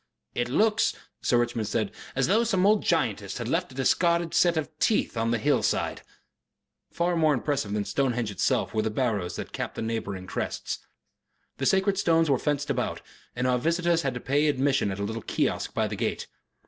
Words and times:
"It 0.33 0.49
looks," 0.49 0.95
Sir 1.21 1.37
Richmond 1.37 1.67
said, 1.67 1.91
"as 2.15 2.25
though 2.25 2.43
some 2.43 2.65
old 2.65 2.81
giantess 2.83 3.37
had 3.37 3.47
left 3.47 3.71
a 3.71 3.75
discarded 3.75 4.33
set 4.33 4.57
of 4.57 4.75
teeth 4.79 5.15
on 5.15 5.29
the 5.29 5.37
hillside." 5.37 6.01
Far 6.89 7.15
more 7.15 7.35
impressive 7.35 7.73
than 7.73 7.85
Stonehenge 7.85 8.31
itself 8.31 8.73
were 8.73 8.81
the 8.81 8.89
barrows 8.89 9.35
that 9.35 9.51
capped 9.53 9.75
the 9.75 9.83
neighbouring 9.83 10.25
crests. 10.25 10.79
The 11.57 11.67
sacred 11.67 11.99
stones 11.99 12.31
were 12.31 12.39
fenced 12.39 12.71
about, 12.71 13.03
and 13.35 13.45
our 13.45 13.59
visitors 13.59 14.01
had 14.01 14.15
to 14.15 14.19
pay 14.19 14.47
for 14.49 14.55
admission 14.55 14.89
at 14.89 14.97
a 14.99 15.03
little 15.03 15.21
kiosk 15.21 15.75
by 15.75 15.87
the 15.87 15.95
gate. 15.95 16.25